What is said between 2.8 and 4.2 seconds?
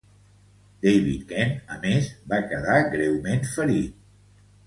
greument ferit.